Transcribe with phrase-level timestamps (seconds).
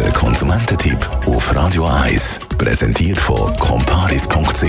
[0.00, 4.64] Der Konsumententipp auf Radio 1 präsentiert von comparis.ch,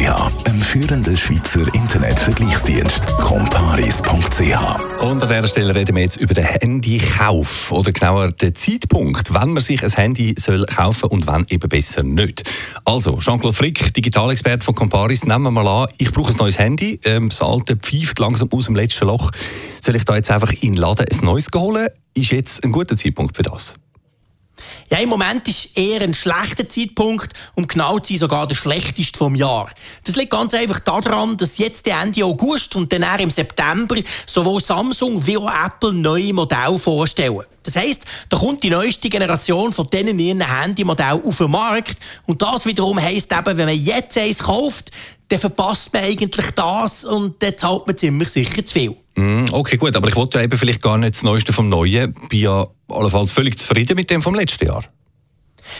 [0.45, 3.07] einem führenden Schweizer Internetvergleichsdienst.
[3.15, 5.01] comparis.ch.
[5.01, 9.53] Und an dieser Stelle reden wir jetzt über den Handykauf oder genauer den Zeitpunkt, wann
[9.53, 12.43] man sich ein Handy soll kaufen und wann eben besser nicht.
[12.83, 16.99] Also, Jean-Claude Frick, Digitalexperte von Comparis, nehmen wir mal an, ich brauche ein neues Handy,
[17.05, 19.31] ähm, das alte pfeift langsam aus dem letzten Loch.
[19.79, 21.87] Soll ich da jetzt einfach in den Laden ein neues holen?
[22.15, 23.75] Ist jetzt ein guter Zeitpunkt für das?
[24.89, 29.17] Ja, im Moment ist eher ein schlechter Zeitpunkt, um genau zu sein, sogar der schlechteste
[29.17, 29.69] vom Jahr.
[30.03, 35.25] Das liegt ganz einfach daran, dass jetzt Ende August und dann im September sowohl Samsung
[35.25, 37.41] wie auch Apple neue Modelle vorstellen.
[37.63, 41.97] Das heisst, da kommt die neueste Generation von diesen ihren Handymodellen auf den Markt.
[42.25, 44.91] Und das wiederum heisst eben, wenn man jetzt eins kauft,
[45.27, 48.97] dann verpasst man eigentlich das und dann zahlt man ziemlich sicher zu viel.
[49.15, 52.13] Mm, okay, gut, aber ich wollte ja eben vielleicht gar nicht das Neueste vom Neuen.
[52.29, 54.83] Bin ja allenfalls völlig zufrieden mit dem vom letzten Jahr.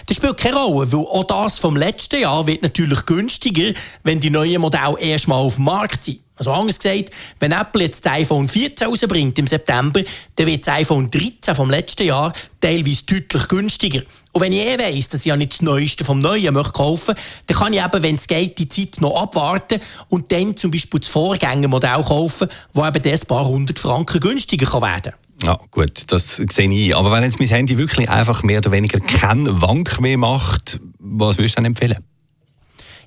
[0.06, 3.73] Das spielt keine Rolle, weil auch das vom letzten Jahr wird natürlich günstiger,
[4.04, 6.20] wenn die neuen Modelle erstmal auf dem Markt sind.
[6.42, 10.02] Also anders gesagt, wenn Apple jetzt das iPhone 14 rausbringt im September,
[10.36, 14.02] dann wird das iPhone 13 vom letzten Jahr teilweise deutlich günstiger.
[14.31, 17.14] Und wenn ich eh weiss, dass ich ja nicht das Neueste vom Neuen möchte kaufen
[17.45, 21.00] dann kann ich eben, wenn es geht, die Zeit noch abwarten und dann zum Beispiel
[21.00, 26.36] das Vorgängermodell kaufen, das eben ein paar hundert Franken günstiger kann werden ja, gut, das
[26.36, 26.95] sehe ich.
[26.95, 31.39] Aber wenn jetzt mein Handy wirklich einfach mehr oder weniger keinen Wank mehr macht, was
[31.39, 31.98] würdest du dann empfehlen?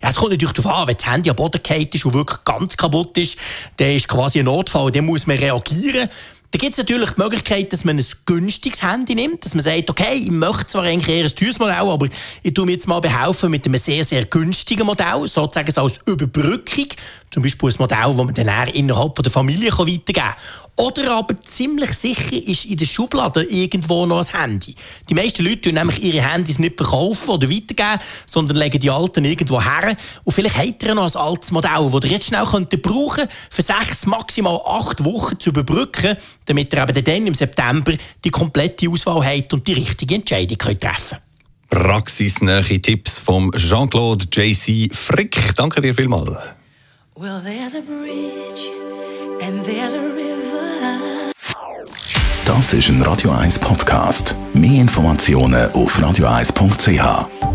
[0.06, 2.76] Es kommt natürlich darauf an, wenn das Handy am Boden geht ist und wirklich ganz
[2.76, 3.38] kaputt ist,
[3.78, 6.10] dann ist quasi ein Notfall, dann muss man reagieren.
[6.50, 9.90] Da gibt es natürlich die Möglichkeit, dass man ein günstiges Handy nimmt, dass man sagt,
[9.90, 12.06] okay, ich möchte zwar eigentlich eher ein teures Modell, aber
[12.44, 16.86] ich tue mir jetzt mal behelfen mit einem sehr, sehr günstigen Modell, sozusagen als Überbrückung.
[17.34, 20.34] Zum Beispiel ein Modell, das man dann innerhalb der Familie weitergeben kann.
[20.76, 24.76] Oder aber ziemlich sicher ist in der Schublade irgendwo noch ein Handy.
[25.08, 29.24] Die meisten Leute tun nämlich ihre Handys nicht verkaufen oder weitergeben, sondern legen die alten
[29.24, 29.96] irgendwo her.
[30.22, 33.62] Und vielleicht habt ihr noch ein altes Modell, das ihr jetzt schnell könnt brauchen für
[33.62, 37.94] sechs, maximal acht Wochen zu überbrücken, damit ihr eben dann im September
[38.24, 41.18] die komplette Auswahl habt und die richtige Entscheidung könnt treffen
[41.68, 45.56] Praxisnähe Tipps vom Jean-Claude JC Frick.
[45.56, 46.38] Danke dir vielmals.
[47.16, 48.68] Well, there's a bridge
[49.40, 51.32] and there's a river.
[52.44, 54.34] Das ist ein Radio 1 Podcast.
[54.52, 57.53] Mehr Informationen auf radio1.ch.